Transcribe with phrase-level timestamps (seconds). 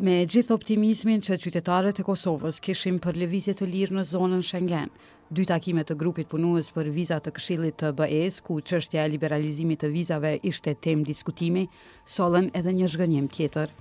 [0.00, 4.88] Me gjithë optimizmin që qytetarët e Kosovës kishim për levizje të lirë në zonën Schengen,
[5.28, 9.82] dy takime të grupit punuës për vizat të këshillit të BES, ku qështja e liberalizimit
[9.84, 11.66] të vizave ishte tem diskutimi,
[12.08, 13.76] solën edhe një zhgënjem tjetër.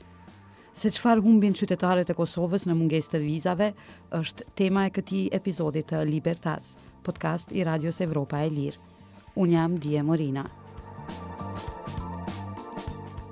[0.76, 3.72] Se qfar humbin qytetarët e Kosovës në munges të vizave,
[4.20, 6.74] është tema e këti epizodit të Libertas,
[7.08, 8.84] podcast i Radios Evropa e Lirë.
[9.40, 10.50] Unë jam Dje Morina.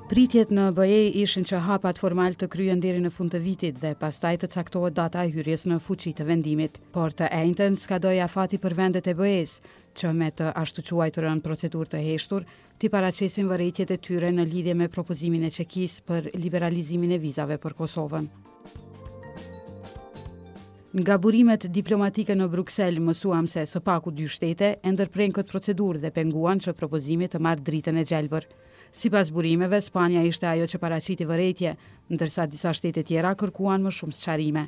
[0.09, 3.91] Pritjet në BE ishin që hapat formal të kryen deri në fund të vitit dhe
[4.01, 8.15] pastaj të caktohet data e hyrjes në fuqi të vendimit, por të ejtën s'ka doi
[8.25, 9.53] afati për vendet e BE-s,
[9.93, 12.47] që me të ashtu quajturën procedur të heshtur,
[12.81, 17.57] ti paraqesin vërrejtjet e tyre në lidhje me propozimin e Çekis për liberalizimin e vizave
[17.61, 18.25] për Kosovën.
[21.03, 26.01] Nga burimet diplomatike në Bruxelles mësuam se së paku dy shtete e ndërprejnë këtë procedur
[26.01, 28.47] dhe penguan që propozimit të marrë dritën e gjelbër.
[28.91, 31.75] Si pas burimeve, Spania ishte ajo që paraciti vëretje,
[32.09, 34.63] ndërsa disa shtetet tjera kërkuan më shumë së qarime.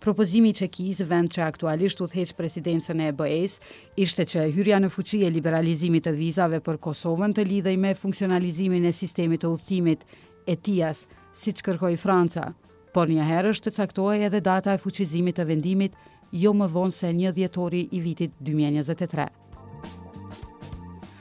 [0.00, 3.58] Propozimi që kizë vend që aktualisht u theqë presidencën e bëjës,
[4.06, 8.84] ishte që hyrja në fuqi e liberalizimit të vizave për Kosovën të lidhej me funksionalizimin
[8.84, 10.04] e sistemi të uthtimit
[10.52, 12.50] e tijas, si që kërkoj Franca,
[12.96, 15.96] por një herë është të caktoj edhe data e fuqizimit të vendimit
[16.44, 19.32] jo më vonë se një djetori i vitit 2023.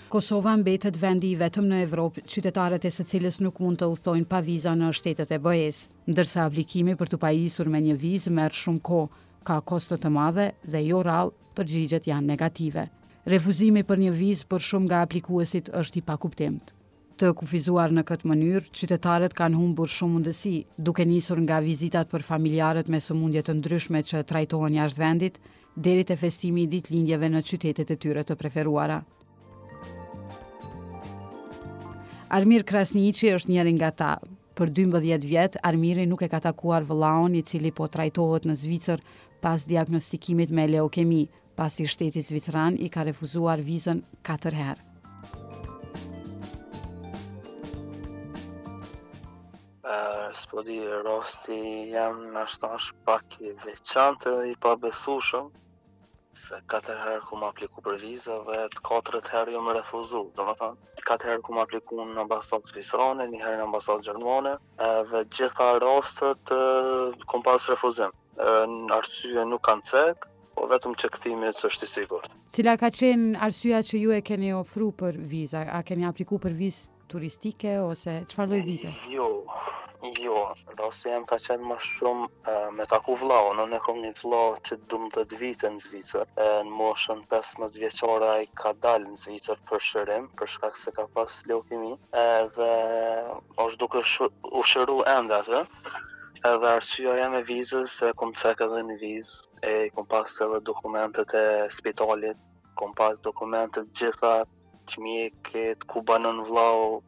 [0.06, 4.28] Kosova mbetet vendi i vetëm në Evropë qytetarët e së cilës nuk mund të udhtojnë
[4.30, 5.80] pa viza në shtetet e BE-s,
[6.14, 9.08] ndërsa aplikimi për të pajisur me një vizë merr shumë kohë,
[9.50, 10.46] ka kosto të madhe
[10.76, 12.84] dhe jo rrallë përgjigjet janë negative.
[13.34, 16.70] Refuzimi për një vizë për shumë nga aplikuesit është i pakuptimt.
[17.18, 22.28] Të kufizuar në këtë mënyrë, qytetarët kanë humbur shumë mundësi, duke nisur nga vizitat për
[22.30, 25.42] familjarët me sëmundje të ndryshme që trajtohen jashtë vendit,
[25.90, 29.02] deri te festimi i ditëlindjeve në qytetet e tyre të preferuara.
[32.34, 34.12] Armir Krasniqi është njëri nga ta.
[34.58, 39.02] Për 12 vjet, Armiri nuk e ka takuar vëllaun i cili po trajtohet në Zvicër
[39.46, 41.20] pas diagnostikimit me leukemi,
[41.56, 44.82] pasi shteti zviceran i ka refuzuar vizën 4 herë.
[50.36, 51.62] Spodi rosti
[51.94, 55.54] jam në ashton është pak i veçante dhe i pa besushëm
[56.42, 60.50] se 4 herë ku më apliku për vizë dhe 4 herë ju më refuzur, do
[60.50, 64.54] më tanë katër herë ku ma në ambasadë Zvicrane, një herë në ambasadë Gjermane,
[64.90, 66.54] edhe gjitha rastet
[67.34, 68.14] kom pas refuzim.
[68.38, 72.28] Në arsye nuk kanë cek, po vetëm që këthimi të është i sigur.
[72.56, 76.58] Cila ka qenë arsyeja që ju e keni ofruar për vizë, a keni aplikuar për
[76.64, 78.92] vizë turistike ose çfarë lloj vize?
[79.14, 79.26] Jo.
[80.22, 80.42] Jo,
[80.78, 84.50] rasti jam ka qenë më shumë e, me taku vllau, në nekom kam një vllau
[84.68, 86.30] që dum të vitë në Zvicër.
[86.44, 90.94] E, në moshën 15 vjeçore ai ka dalë në Zvicër për shërim, për shkak se
[90.98, 92.70] ka pas leukemi, edhe
[93.66, 94.04] është duke
[94.60, 95.64] u shëru ende atë.
[96.54, 100.62] Edhe arsyeja jam e vizës, se të cek edhe në vizë, e kum pas edhe
[100.70, 101.46] dokumentet e
[101.80, 104.36] spitalit, kum pas dokumentet gjitha
[104.90, 107.02] të mjekit, ku banon vlau,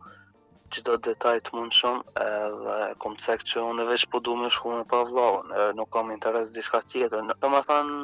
[0.75, 4.49] gjdo detaj të mund shumë, edhe kom të cekë që unë veç po du me
[4.55, 5.35] shku me pa vlau,
[5.79, 7.23] nuk kam interes diska tjetër.
[7.29, 7.99] Në të më thanë,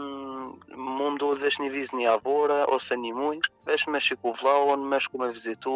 [1.00, 3.36] mund duhet veç një viz një avore, ose një muj,
[3.72, 5.76] veç me shiku vlaun, me shku me vizitu,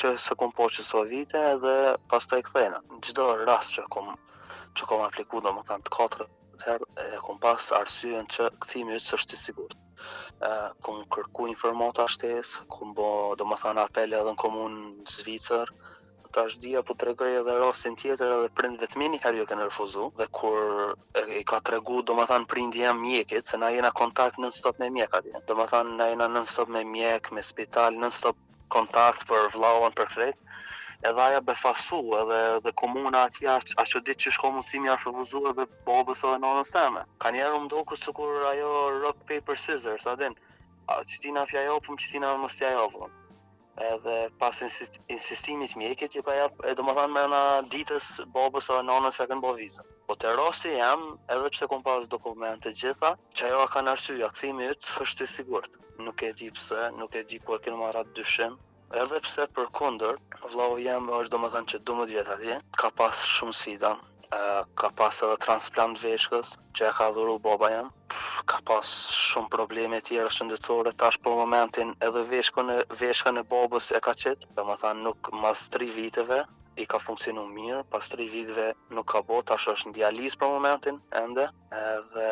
[0.00, 1.74] që se kom po që so vite, edhe
[2.10, 2.80] pas të e këthena.
[2.96, 4.14] Në rast që kom,
[4.76, 6.28] që kom apliku, do më thanë të katër,
[6.66, 9.82] herë, e kom pas arsyën që këthimi që është të sigurët
[10.86, 13.06] kun kërku informata shtesë, kun bo
[13.38, 14.82] do më thanë apel edhe në komunë
[15.16, 15.72] Zvicër,
[16.28, 17.08] ta pra, është po të
[17.38, 20.94] edhe rastin tjetër edhe prind vetëmi një jo kënë refuzuar dhe kur
[21.40, 24.52] i ka të regu do më thanë prind jam mjekit, se na jena kontakt në
[24.58, 27.92] stop me mjek atje, do më thanë na jena në stop me mjek, me spital,
[28.04, 28.36] në stop
[28.78, 30.42] kontakt për vlauan, për fretë,
[31.08, 35.42] edhe aja befasu, edhe, edhe komuna atja, a që ditë që shko mundësimi a shëvuzu
[35.52, 37.04] edhe bobës edhe në nësë teme.
[37.24, 38.72] Ka njerë u mdo kusë kur ajo
[39.02, 40.34] rock, paper, scissors, a din,
[40.90, 43.14] a që ti na fja jopëm, që ti na mështë ja jopëm.
[43.86, 47.40] Edhe pas insist, insistimit mjekit, ju ka japë, e do më thanë me në
[47.74, 49.52] ditës bobës edhe në nësë e kënë bo
[50.06, 51.00] Po të rosti jam,
[51.34, 55.26] edhe pse kom pas dokumente gjitha, që ajo a ka nërsyja, këthimi ytë, është të
[55.32, 55.72] sigurt.
[56.06, 58.54] Nuk e di pse, nuk e di po e kënë marat dyshim,
[58.94, 60.18] edhe pse për kunder,
[60.52, 63.90] vlau jem është do më thënë që 12 djetë atje, ka pas shumë sfida,
[64.82, 67.90] ka pas edhe transplant veshkës, që e ka dhuru baba jem,
[68.50, 68.92] ka pas
[69.30, 74.14] shumë probleme tjera shëndetësore, tash për momentin edhe veshkën e, veshkën e babës e ka
[74.22, 76.40] qitë, dhe më thënë nuk mas 3 viteve,
[76.76, 80.50] i ka funksionu mirë, pas 3 viteve nuk ka bot, tash është në dializ për
[80.52, 81.46] momentin, ende,
[81.80, 82.28] edhe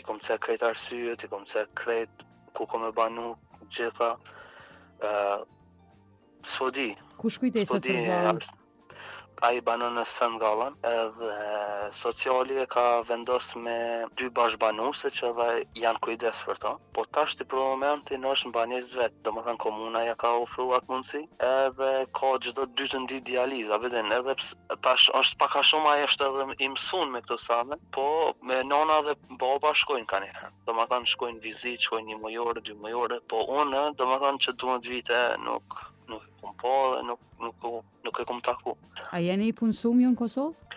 [0.00, 2.24] i kom të krejt arsyët, i kom të krejt
[2.56, 3.32] ku kom e banu,
[3.68, 4.14] gjitha,
[6.46, 6.88] Së di.
[7.18, 8.36] Ku shkujtë e së
[9.40, 10.36] Ka i banon në Sën
[10.90, 11.30] edhe
[12.00, 13.74] sociali e ka vendos me
[14.20, 15.48] dy bashkëbanuese që dhe
[15.82, 16.70] janë kujdes për to.
[16.98, 20.14] Po tash të për moment i nëshë në banjës vetë, do më thënë komuna ja
[20.22, 21.90] ka ufru atë mundësi, edhe
[22.20, 24.54] ka gjithë dhe dytë ndi dializa, vëdin, edhe pës,
[24.86, 28.06] tash është paka shumë a eshte edhe imësun me këto same, po
[28.52, 30.54] me nona dhe baba shkojnë ka njëherë.
[30.70, 34.42] Do më thënë shkojnë vizit, shkojnë një mëjore, dy mëjore, po unë, do më thënë
[34.46, 35.78] që duhet vite nuk
[36.08, 37.56] nuk e kum po dhe nuk, nuk,
[38.04, 38.72] nuk e kum taku.
[39.14, 40.70] A jeni i punësum ju në Kosovë?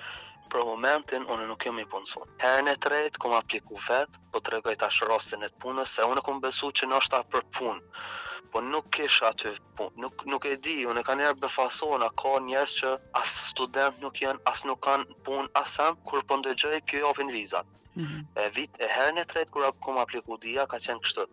[0.50, 2.26] Për momentin, unë nuk jemi i punësum.
[2.42, 6.08] Herën e tretë, kum apliku vetë, po të regoj tash rostin e të punës, se
[6.10, 8.02] unë kum besu që në është ta për punë.
[8.50, 12.34] Po nuk kisha aty punë, nuk, nuk e di, unë e ka njerë befasona, ka
[12.48, 16.82] njerës që as student nuk janë, as nuk kanë punë, asem, kur për po ndëgjëj,
[16.90, 17.70] pjoj ofin vizat.
[18.00, 18.22] Mm -hmm.
[18.42, 21.24] E vit e herën e tretë kur kom apliku dia ka qenë kështu.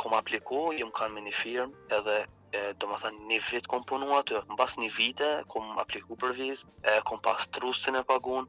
[0.00, 2.18] kom apliku, jam kanë me një firmë edhe
[2.52, 6.34] do më thënë një vit kom punu aty, në bas një vite kom apliku për
[6.36, 8.48] viz, e, kom pas trusin e pagun,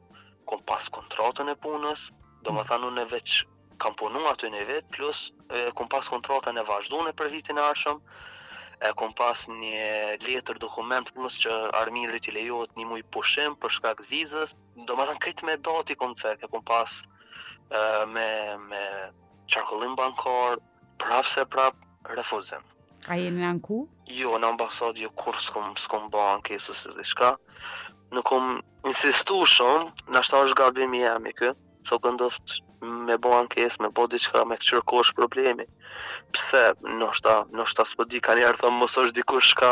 [0.50, 2.10] kom pas kontratën e punës,
[2.44, 3.38] do më thënë unë e veç
[3.82, 5.22] kam punuar aty një vit, plus
[5.56, 8.02] e, kom pas kontratën e vazhdojnë për vitin arshëm,
[8.84, 13.74] e kom pas një letër dokument plus që armirë të lejohet një mujë pushim për
[13.78, 14.52] shkak të vizës,
[14.86, 16.98] do më thënë këtë me dati kom cek, e kom pas
[18.12, 18.28] me,
[18.68, 18.84] me
[19.50, 20.58] qarkullim bankor,
[21.00, 21.78] prapse prap
[22.18, 22.66] refuzim.
[23.04, 23.76] A jeni në anku?
[24.16, 27.32] Jo, në ambasadë jo kur s'kom s'kom ba ankesës e dhe shka.
[28.30, 28.46] kom
[28.88, 31.50] insistu shumë, në ashtar është gabimi jemi kë,
[31.90, 35.64] so këndoft me bo ankes, me bo diqka, me këqyrë është problemi.
[36.36, 36.60] Pse,
[37.00, 39.70] në shta, në ta s'po di, ka njerë thëmë, mësë është diku shka,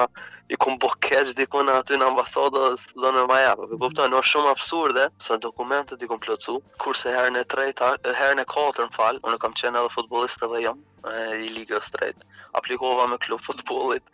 [0.54, 3.52] i kumë bo keq diku në aty në ambasodës, do në maja.
[3.62, 7.92] Po këpëta, në është shumë absurde, së dokumentet i kumë plëcu, kurse herën e trejta,
[8.06, 11.82] herën e kohëtër në falë, unë kam qenë edhe futbolist edhe jam, e, i ligës
[11.82, 12.12] e së
[12.60, 14.04] Aplikova me klub futbolit,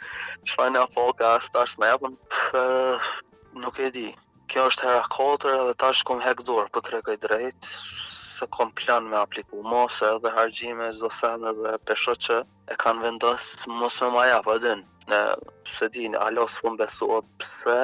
[0.47, 2.17] që fa në apo ka stars me apën,
[3.65, 4.09] nuk e di.
[4.49, 7.67] Kjo është hera kotër edhe tash kom hekdur, për të drejt,
[8.39, 12.37] se kom plan me apliku mose dhe hargjime zdo sene dhe pesho që
[12.75, 13.49] e kanë vendos
[13.81, 14.87] mos me maja po dynë.
[15.09, 15.19] Në
[15.73, 17.77] se dinë, alo së fëmë besu o pëse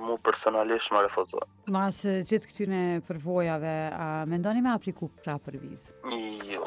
[0.00, 1.42] mu personalisht më refuzo.
[1.74, 1.98] Mas
[2.30, 2.78] gjithë këtyne
[3.08, 3.74] përvojave,
[4.04, 5.90] a me ndoni me apliku pra për vizë?
[6.54, 6.64] Jo,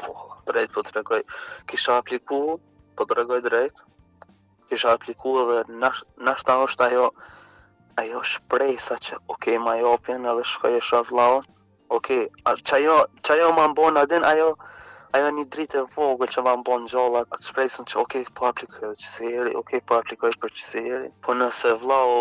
[0.52, 1.20] drejt po të regoj.
[1.72, 2.38] Kisha apliku,
[2.94, 3.82] po të regoj drejt,
[4.70, 7.08] kisha apliku dhe nashta nash është ajo,
[8.04, 11.42] ajo shprej sa që okej okay, ma jopin edhe shkoj e shavlaon,
[11.88, 12.86] Okej, okay.
[13.22, 14.48] që ajo më më bënë adin, ajo,
[15.16, 18.34] ajo një dritë e vogë që më më gjolla, gjollat, atë shpresën që okej, okay,
[18.38, 22.14] po aplikoj dhe qësë heri, okej, okay, po aplikoj për qësë heri, po nëse vlau,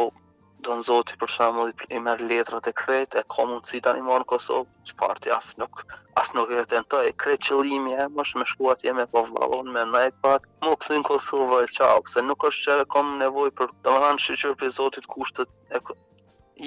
[0.64, 1.64] do në zoti për shumë
[1.96, 4.96] i merë letrat e kret, e ka mundë si ta një morë në Kosovë, që
[5.02, 5.82] parti asë nuk,
[6.22, 9.72] as nuk e të nëtoj, kret që limi e më shme shkuat jeme po vlavon
[9.78, 13.52] me e pak, më këtë në Kosovë e qau, se nuk është që kom nevoj
[13.62, 15.84] për të më shqyqër për zotit kushtet, e,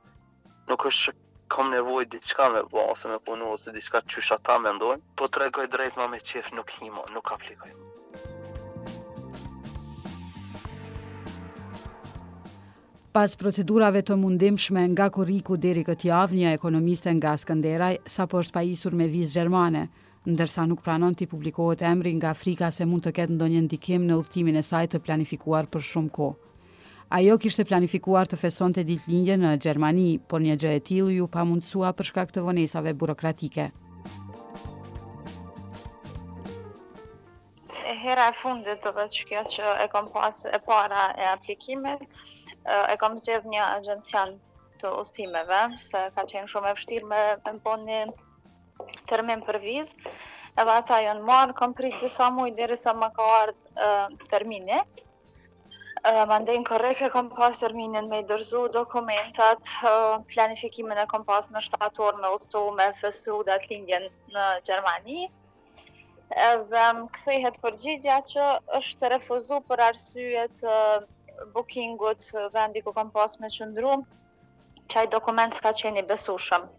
[0.69, 1.15] nuk është
[1.49, 5.25] kam nevoj diçka me bo, ose me punu, ose diçka qysh ata me ndojnë, po
[5.27, 7.71] të regoj drejt ma me qef nuk himo, nuk aplikoj.
[13.17, 18.43] Pas procedurave të mundimshme nga kuriku deri këtë javë, një ekonomiste nga Skënderaj, sa po
[18.43, 19.87] është pajisur me vizë gjermane,
[20.29, 24.05] ndërsa nuk pranon të i publikohet emri nga Afrika se mund të ketë ndonjë ndikim
[24.05, 26.37] në udhtimin e saj të planifikuar për shumë kohë.
[27.09, 31.27] Ajo kishte planifikuar të festonte ditë lindje në Gjermani, por një gjë e tilu ju
[31.35, 33.63] pa mundësua për shkak të vonesave burokratike.
[37.89, 41.25] E hera e fundit të dhe që kjo që e kom pas e para e
[41.31, 42.05] aplikimit,
[42.91, 44.35] e kom zgjedh një agencial
[44.83, 47.23] të ustimeve, se ka qenë shumë e fështirë me
[47.55, 48.03] më një
[49.13, 50.13] termin për vizë,
[50.61, 53.91] edhe ata jo në marë, kom pritë disa mujë dhe risa më ka ardë
[54.35, 54.83] termini,
[56.07, 59.67] Më ndenë korekë, kom pas terminin me i dërzu dokumentat,
[60.33, 65.25] planifikimin e kom pas në shtator me uhtu me fësu dhe atë lindjen në Gjermani.
[66.71, 68.47] Dhe më këthejhet përgjigja që
[68.79, 70.63] është refuzu për arsyet
[71.57, 74.07] bookingut vendi ku kom pas me qëndrum,
[74.95, 76.69] qaj dokument s'ka qeni besushëm.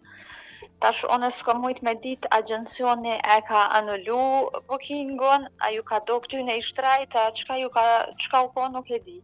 [0.80, 4.20] Tash unë s'kam mujt me dit agjensioni e ka anulu
[4.70, 7.82] bookingun, a ju ka do këty në ishtrajt, a qka ju ka,
[8.24, 9.16] qka u po nuk e di.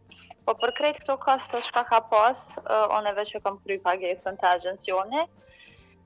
[0.49, 2.43] Po për krejt këto kast qka ka pas,
[2.99, 5.25] unë e veç e kam kry pagesën të agjensioni.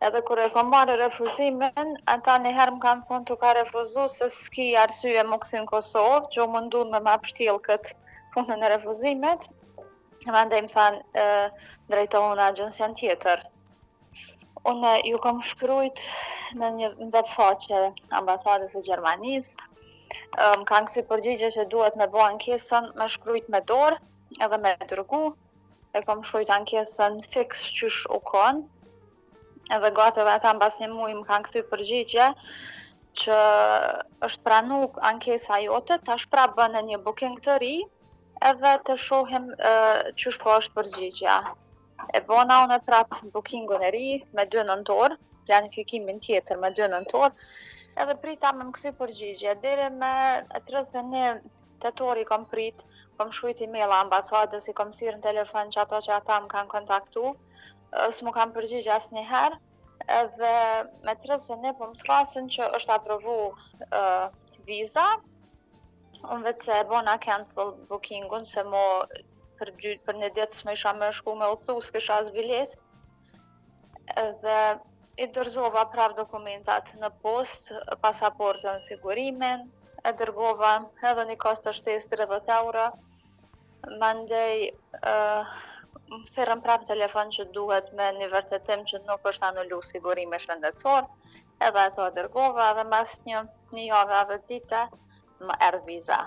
[0.10, 4.08] Edhe kur e kam marrë refuzimin, ata në herë më kanë thonë të ka refuzu
[4.17, 7.93] se s'ki arsye më kësi në Kosovë, që më ndun me ma pështil këtë
[8.38, 9.51] punën e refuzimet,
[10.27, 13.50] e më ndëjmë më thanë në agjension tjetër,
[14.70, 16.01] Unë ju kam shkrujt
[16.58, 17.77] në një webfaqe
[18.18, 19.56] ambasadës së Gjermanisë,
[20.39, 23.98] më kanë kësuj përgjigje që duhet me bo ankesën me shkrujt me dorë
[24.48, 25.22] edhe me dërgu,
[25.98, 28.62] e kam shkrujt ankesën fix qysh u konë,
[29.80, 32.30] edhe gata dhe ata mbas një muaj më kanë kthyer përgjigje
[33.24, 33.39] që
[34.30, 34.80] është pranu
[35.13, 37.74] ankesa jote, tash pra bën një booking të ri,
[38.53, 39.50] edhe të shohim
[40.20, 41.38] çu është po është përgjigja
[42.08, 44.05] e bona unë e prapë bookingun e ri
[44.38, 45.15] me dy nëntor,
[45.50, 47.31] planifikimin tjetër me dy nëntor,
[48.03, 50.10] edhe prita me më kësy përgjigje, dhere me
[50.72, 51.41] 31
[51.84, 51.91] të
[52.24, 52.84] i kom prit,
[53.20, 56.51] kom shujt i mail ambasadës, i kom sirë në telefon që ato që ata më
[56.55, 57.25] kanë kontaktu,
[58.17, 59.60] së më kanë përgjigje asë njëherë,
[60.22, 60.53] edhe
[61.08, 64.29] me 31 po më thrasin që është aprovu uh,
[64.72, 65.08] viza,
[66.22, 68.86] unë vetë se e bona cancel bookingun, se mo
[69.62, 72.80] për dy për një ditë më isha më shku me ocu, s'kisha as biletë.
[74.25, 74.58] Edhe
[75.22, 77.70] i dërzova prap dokumentat në post,
[78.06, 79.68] pasaportën, sigurimin,
[80.08, 80.72] e dërgova
[81.12, 82.88] edhe një kost të shtes 30 euro.
[84.06, 85.22] Mandej ë
[86.12, 91.08] më thërën prap telefon që duhet me një vërtetim që nuk është anullu sigurime shëndetësor,
[91.70, 93.46] edhe ato e dërgova dhe mas një,
[93.77, 94.84] një jave edhe dite,
[95.48, 96.20] më erë viza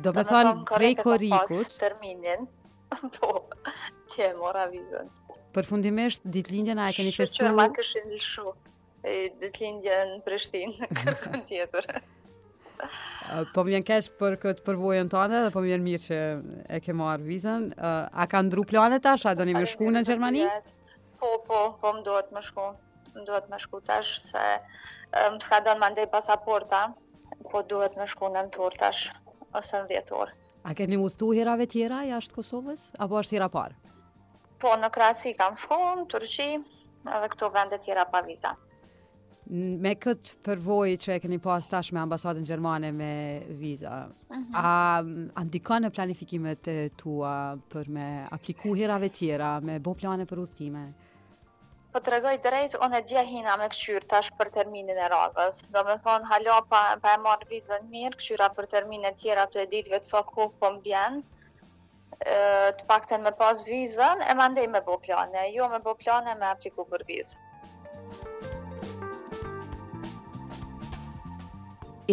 [0.00, 1.50] Do me thonë prej korikut.
[1.50, 2.46] Do me terminin,
[3.18, 3.32] po,
[4.12, 5.10] që e mora vizën.
[5.52, 7.36] Për fundimisht, ditë e keni festu?
[7.42, 8.54] Shqyre ma këshin lëshu,
[9.42, 11.86] ditë në Prishtinë, kërkën tjetër.
[13.54, 16.16] po më vjen keq për këtë përvojën tënde dhe po më vjen mirë që
[16.78, 17.68] e ke marr vizën.
[17.92, 19.26] A ka ndru planet tash?
[19.28, 20.46] A doni më shkuën në Gjermani?
[21.20, 22.70] Po, po, po më duhet më shku.
[23.12, 24.42] Më duhet më shku tash se
[25.12, 26.86] më s'ka dënë mandej pasaporta,
[27.52, 29.06] po duhet më shku në më tash
[29.58, 30.34] ose në 10 orë.
[30.70, 33.96] A keni udhtu herave tjera jashtë Kosovës, apo është hera parë?
[34.62, 36.50] Po, në krasi kam shku, në Turqi,
[37.16, 38.52] edhe këto vendet tjera pa viza.
[39.52, 43.08] Me këtë përvoj që e keni pas tash me ambasadën Gjermane me
[43.58, 43.96] viza,
[44.30, 44.54] mhm.
[44.56, 44.70] a,
[45.02, 47.34] a ndika në planifikimet tua
[47.74, 50.84] për me apliku herave tjera, me bo plane për udhtime?
[51.92, 55.58] Po të regoj drejt, unë e dje hina me këqyrë tash për terminin e radhës.
[55.74, 59.44] Do me thonë, halo pa, pa e marrë vizën mirë, këqyra për termin e tjera
[59.52, 61.22] të editve të so ku po më bjenë
[62.80, 66.32] të pakten me pas vizën, e më ndej me bo plane, jo me bo plane
[66.40, 67.48] me apliku për vizë.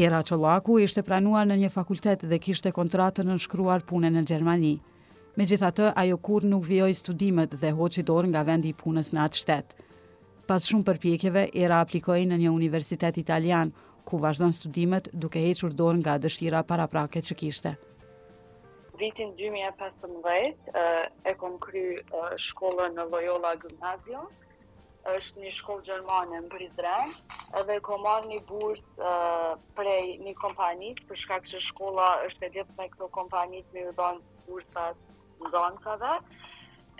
[0.04, 4.76] Era Qolaku ishte pranuar në një fakultet dhe kishte kontratën në shkruar punën në Gjermani.
[5.40, 9.10] Me gjitha të, ajo kur nuk vjoj studimet dhe hoqi dorë nga vendi i punës
[9.16, 9.86] në atë shtetë.
[10.52, 13.72] Pas shumë përpjekjeve, era aplikoj në një universitet italian,
[14.10, 17.72] ku vazhdojnë studimet duke hequr dorë nga dëshira para prake që kishte.
[19.00, 21.00] Vitin 2015 eh,
[21.32, 24.26] e kom kry eh, shkollën në Loyola Gymnasium,
[25.16, 27.14] është një shkollë gjermane në Prizren,
[27.62, 29.48] edhe kom marrë një bursë eh,
[29.80, 34.44] prej një kompanit, përshka që shkolla është e ditë me këto kompanit me u donë
[34.50, 35.00] bursas
[35.48, 36.12] zonësave,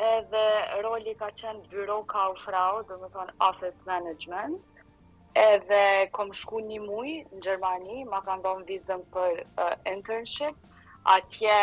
[0.10, 0.44] edhe
[0.86, 4.62] roli ka qenë Bureau Kau Frau, dhe më thonë Office Management,
[5.42, 10.56] edhe kom shku një muj në Gjermani, ma ka ndonë vizën për uh, internship,
[11.16, 11.58] atje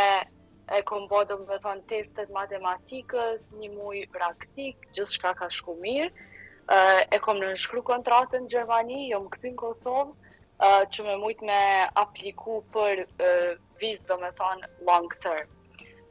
[0.76, 6.08] e kom bodo më thonë testet matematikës, një muj praktik, gjithë shka ka shku mirë,
[6.10, 11.16] uh, e kom nënshkru kontratën në Gjermani, jo më këtë në Kosovë, uh, që me
[11.24, 11.60] mujtë me
[12.04, 15.54] apliku për uh, vizë, dhe më thonë long term.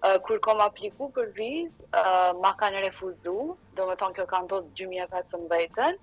[0.04, 3.34] Eh, kur kom apliku për vizë, uh, eh, ma kanë refuzu,
[3.78, 5.98] do me tonë kjo ka ndodhë 2015-ën,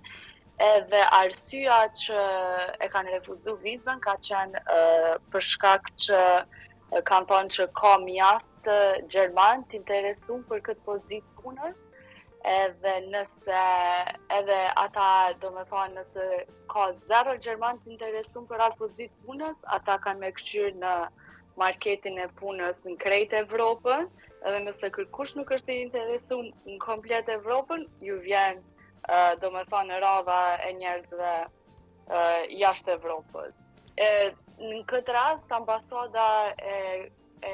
[0.67, 2.23] edhe arsyja që
[2.85, 7.93] e kanë refuzu vizën ka qenë uh, për shkak që uh, kanë tonë që ka
[8.07, 8.51] mjatë
[9.13, 11.81] Gjerman të interesu për këtë pozitë punës,
[12.55, 13.61] edhe nëse
[14.39, 15.07] edhe ata
[15.45, 16.27] do me thonë nëse
[16.75, 20.95] ka zero Gjerman të interesu për atë pozitë punës, ata kanë me këqyrë në
[21.59, 24.07] marketin e punës në krejt Evropën,
[24.43, 29.61] edhe nëse kërkush nuk është i interesum në komplet Evropën, ju vjen uh, do me
[29.73, 33.53] thonë rava e njerëzve uh, jashtë Evropës.
[34.07, 34.33] E,
[34.63, 36.25] në këtë rast, ambasada
[36.57, 37.11] e,
[37.45, 37.53] e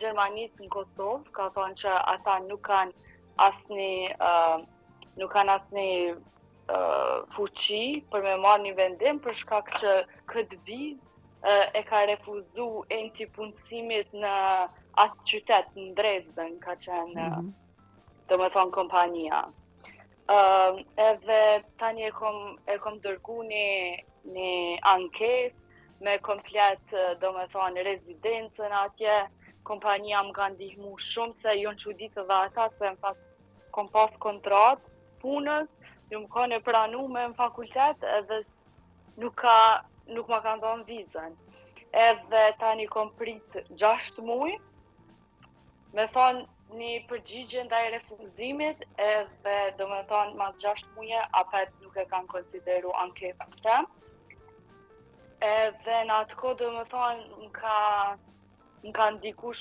[0.00, 3.12] Gjermanisë në Kosovë ka thonë që ata nuk kanë
[3.46, 4.58] asni uh,
[5.20, 9.94] nuk kanë asni uh, fuqi për me marrë një vendim për shkak që
[10.34, 11.11] këtë vizë
[11.74, 14.32] e ka refuzu e në të punësimit në
[15.04, 17.52] atë qytet në Dresden, ka qenë, mm
[18.28, 18.38] -hmm.
[18.42, 19.40] më thonë, kompania.
[20.32, 21.38] Uh, edhe
[21.82, 24.02] tani e kom, e kom dërgu një,
[24.36, 24.52] një
[24.92, 25.64] ankes
[26.00, 26.84] me komplet,
[27.20, 29.18] do me thonë, rezidencën atje.
[29.62, 33.26] Kompania më kanë dihmu shumë se jonë që ditë dhe ata se më fakt
[33.70, 34.78] kom pas kontrat
[35.22, 35.68] punës,
[36.10, 38.40] ju më kanë e pranu me në fakultet edhe
[39.22, 39.58] nuk ka
[40.16, 41.36] nuk ma kanë dhënë vizën.
[42.06, 44.56] Edhe tani kom prit 6 muaj.
[45.96, 46.44] Me thonë
[46.80, 52.30] një përgjigje ndaj refuzimit edhe do me thonë mas 6 muje apet nuk e kanë
[52.34, 53.76] konsideru anketën të
[55.48, 57.80] edhe në atë kodë do me thonë më ka
[58.84, 59.08] më ka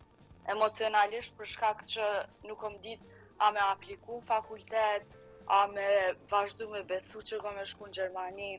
[0.55, 2.07] emocionalisht për shkak që
[2.47, 3.01] nuk om dit
[3.45, 5.05] a me apliku fakultet
[5.45, 5.88] a me
[6.33, 8.51] vazhdu me besu që kom e shku në Gjermani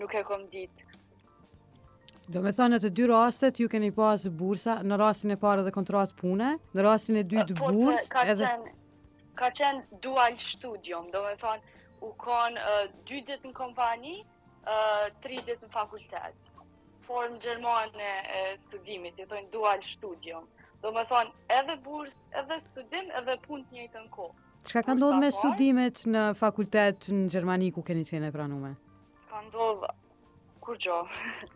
[0.00, 0.94] nuk e kom ditë.
[2.34, 5.38] Do me thonë, në të dy rastet ju keni pas po bursa, në rastin e
[5.40, 8.12] parë dhe kontratë pune, në rastin e dytë po, po bursë...
[8.12, 8.48] Ka, edhe...
[8.48, 11.74] qen, ka qenë dual studium, do me thonë,
[12.04, 14.14] u konë dy ditë në kompani,
[14.60, 16.36] uh, tri ditë në fakultet.
[17.08, 20.44] Formë gjermane e studimit, i thënë dual studium.
[20.84, 24.44] Do me thonë, edhe bursë, edhe studim, edhe punë të njëjtë në kohë.
[24.68, 28.74] Qka ka ndodhë me studimet në fakultet në Gjermani ku keni qene pranume?
[29.30, 29.84] ka ndodh
[30.64, 30.96] kur gjo.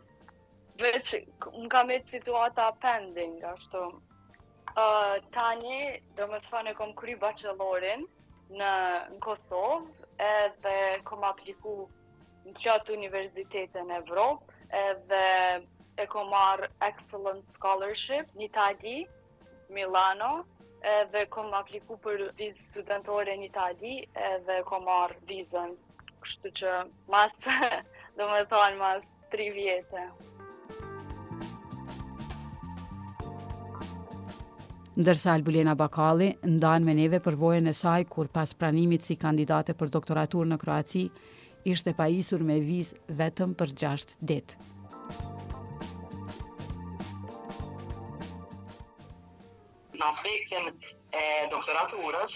[0.82, 1.12] Veç
[1.46, 3.82] më kam e situata pending ashtu.
[4.82, 5.78] Uh, tani,
[6.16, 8.06] do më të fa në kom kry bachelorin
[8.56, 8.70] në,
[9.12, 10.74] në Kosovë edhe
[11.10, 11.74] kom apliku
[12.46, 15.20] në qatë Universitetin Evropë edhe
[16.00, 18.96] e kom marrë Excellence Scholarship në Itali,
[19.68, 20.32] Milano
[20.96, 23.94] edhe kom apliku për vizë studentore në Itali
[24.32, 25.76] edhe kom marrë vizën
[26.22, 26.72] kështu që
[27.10, 27.36] mas,
[28.18, 30.06] do me thonë mas 3 vjetë.
[34.92, 39.72] Ndërsa Albulena Bakali ndanë me neve për vojën e saj kur pas pranimit si kandidate
[39.80, 41.06] për doktoratur në Kroaci,
[41.72, 44.70] ishte pa isur me viz vetëm për 6 ditë.
[49.96, 50.68] Në aspektin
[51.16, 52.34] e doktoraturës,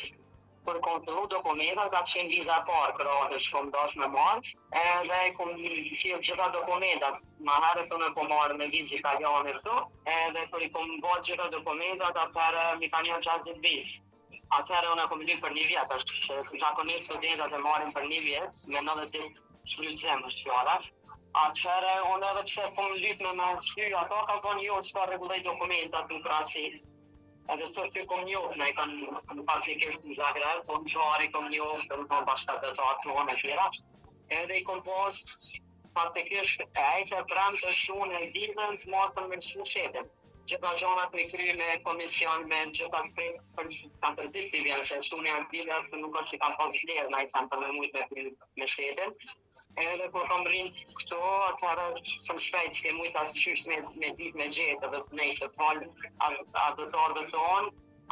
[0.66, 4.54] kur kom fillu dokumenta, ka qenë viza parë, kërë pra, atë shkom dash me marë,
[4.82, 7.11] edhe e kom fillë jo, gjitha dokumenta,
[7.50, 11.23] ma harë të me po marë me vizë italianë e edhe kër i kom bërë
[11.28, 14.18] gjitha dokumenta, atërë mi ka një 60 vizë.
[14.59, 17.94] Atëherë unë e kom lykë për një vjetë, është që si zakonisë studentat e marim
[17.94, 20.76] për një vjetë, me 90 dhe të shlytëzem është fjara.
[21.46, 25.09] Atëherë unë edhe pse kom lykë me me shlyë, ato ka bon jo që ka
[25.14, 26.85] regullaj dokumentat në krasinë.
[27.50, 30.78] A dhe sërë që kom njohë, në e kanë në pak fikisht në zahira, po
[30.82, 33.66] në i kom njohë, dhe më thonë bashka të të atë në tjera.
[34.38, 35.18] Edhe i kom pos,
[35.98, 40.11] faktikisht, e ajtë e pram të shumë e vidhën të matën me shumë shetën.
[40.52, 43.30] Gjitha gjona të i kry me komision me në gjitha në prej
[43.61, 43.70] për
[44.02, 46.82] kam të rëdit të vjenë, se shumë e vidhën të nuk është që kam pos
[46.82, 48.28] vlerë, në i sam për me mujtë me,
[48.62, 48.72] me
[49.85, 54.11] edhe kur kam rrinë këto, atëherë shumë shpejt që kemë ujtë asë qysh me, me
[54.21, 55.89] ditë me gjithë edhe të nejse falë
[56.29, 57.67] atë dhe tonë,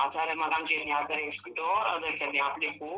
[0.06, 2.90] atëherë më kam gjithë një adres këto edhe kemi apliku,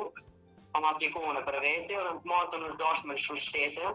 [0.74, 3.92] kam apliku në për vete edhe më të marë të nëshdoshme në shumë shtete,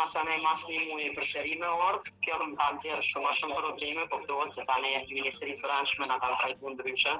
[0.00, 3.60] masa me mas një mujë për shërime orë, kjo më kam tjerë shumë a shumë
[3.64, 7.16] probleme, po këto se ta ne e Ministri Franshme në kam trajtu në dryshe,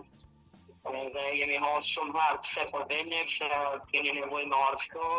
[1.18, 3.52] dhe jemi hasë shumë varë pëse po pëse
[3.94, 5.14] kemi nevoj me orë këto,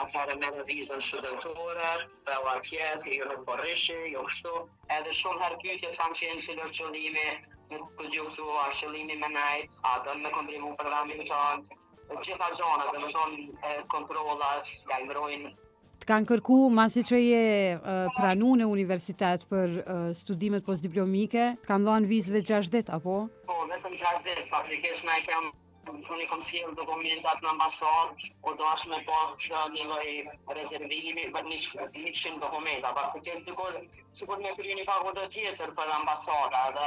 [0.00, 4.52] atëherë me në vizën studentore, se o atje, i në porrishi, jo kështu,
[4.96, 7.26] edhe shumë herë pyjtje të kam qenë që lërë qëllimi,
[7.72, 11.86] në të gjë a qëllimi me najt, a dhe me kontrimu programin të tonë,
[12.24, 15.54] gjitha gjonë, dhe më tonë kontrolat, lajmërojnë,
[16.02, 17.42] Të kanë kërku, masi që je
[17.76, 23.20] uh, pranu në universitet për uh, studimet post-diplomike, të kanë dhënë vizve 6 dit, apo?
[23.46, 25.52] Po, vetëm 6 dit, faktikisht në e kemë
[25.90, 29.84] Unë një si e dokumentat në ambasor, o po do është me posë uh, një
[29.90, 30.10] loj
[30.58, 33.80] rezervimi, bërë një që një dokumenta, të këtë të kërë,
[34.18, 36.86] si kur me kërë një pagu dhe tjetër për ambasora, dhe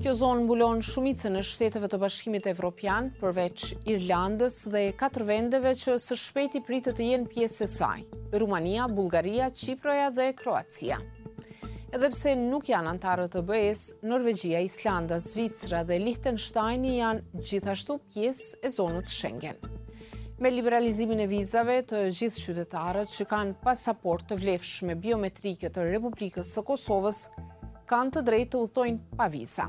[0.00, 5.98] Kjo zonë mbulon shumicën e shteteve të bashkimit evropian, përveç Irlandës dhe katër vendeve që
[6.06, 8.16] së shpeti pritë të jenë pjesë e sajnë.
[8.32, 11.00] Rumania, Bulgaria, Qiproja dhe Kroacia.
[11.90, 18.60] Edhe pse nuk janë antarët të bëjes, Norvegjia, Islanda, Zvicra dhe Liechtenstein janë gjithashtu pjesë
[18.62, 19.58] e zonës Schengen.
[20.38, 26.54] Me liberalizimin e vizave të gjithë qytetarët që kanë pasaport të vlefshme biometrike të Republikës
[26.54, 27.24] së Kosovës,
[27.90, 29.66] kanë të drejtë të udhtojnë pa viza.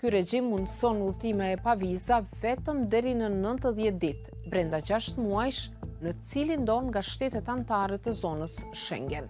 [0.00, 5.62] Ky regjim mundëson udhtime e pa viza vetëm deri në 90 ditë, brenda 6 muajsh,
[6.04, 9.26] në cilin donë nga shtetet antare të zonës Schengen.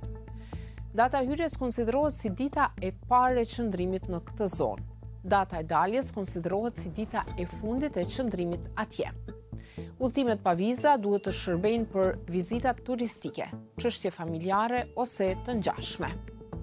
[0.94, 4.86] Data hyrjes konsiderohet si dita e pare e qëndrimit në këtë zonë.
[5.20, 9.10] Data e daljes konsiderohet si dita e fundit e qëndrimit atje.
[10.00, 13.50] Ultimet pa viza duhet të shërbejnë për vizitat turistike,
[13.82, 16.08] qështje familjare ose të njashme.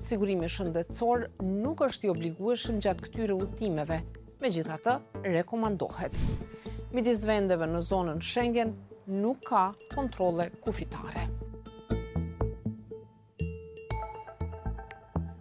[0.02, 4.00] Sigurimi shëndetësor nuk është i obligueshëm gjatë këtyre ultimeve,
[4.42, 4.98] me gjitha të
[5.34, 6.18] rekomandohet.
[6.98, 8.74] Midis vendeve në zonën Schengen,
[9.08, 11.28] nuk ka kontrole kufitare.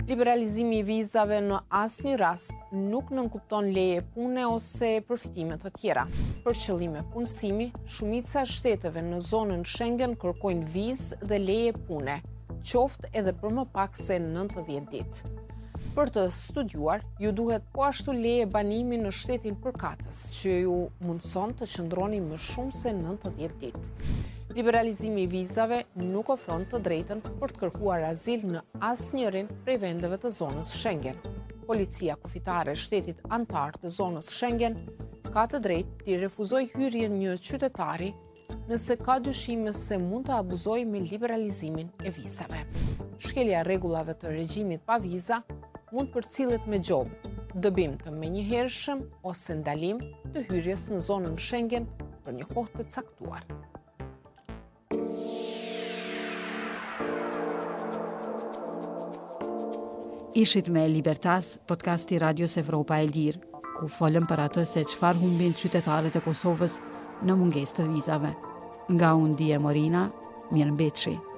[0.06, 6.04] Liberalizimi i vizave në asnjë rast nuk nënkupton leje pune ose përfitime të tjera.
[6.44, 12.20] Për qëllime punësimi, shumica shteteve në zonën Schengen kërkojnë vizë dhe leje pune,
[12.62, 15.34] qoftë edhe për më pak se 90 ditë
[15.96, 21.54] për të studuar, ju duhet po ashtu leje banimi në shtetin përkatës, që ju mundëson
[21.56, 24.12] të qëndroni më shumë se 90 ditë.
[24.58, 30.20] Liberalizimi i vizave nuk ofron të drejtën për të kërkuar azil në asnjërin prej vendeve
[30.20, 31.16] të zonës Schengen.
[31.66, 34.76] Policia kufitare e shtetit antar të zonës Schengen
[35.32, 38.12] ka të drejtë të refuzoj hyrjen një qytetari
[38.68, 42.64] nëse ka dyshime se mund të abuzoj me liberalizimin e vizave.
[43.16, 45.40] Shkelja rregullave të regjimit pa viza
[45.96, 47.30] mund për cilët me gjobë,
[47.64, 48.98] dëbim të menjëhershëm
[49.30, 50.02] ose ndalim
[50.34, 51.86] të hyrjes në zonën Schengen
[52.26, 53.46] për një kohë të caktuar.
[60.36, 63.40] Ishit me Libertas, podcasti Radios Evropa e Lirë,
[63.78, 66.76] ku folëm për atë se qëfar humbin qytetarët e Kosovës
[67.24, 68.34] në munges të vizave.
[68.92, 70.04] Nga unë di e Morina,
[70.52, 71.35] mjenë beqëri.